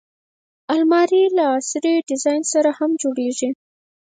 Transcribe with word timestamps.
الماري 0.73 1.23
له 1.37 1.43
عصري 1.55 1.93
ډیزاین 2.09 2.41
سره 2.53 2.69
هم 2.79 2.91
جوړیږي 3.01 3.49